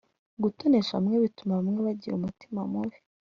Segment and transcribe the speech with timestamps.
[0.43, 1.15] gutonesha bamwe.
[1.25, 2.97] bituma bamwe bagira umutima mubi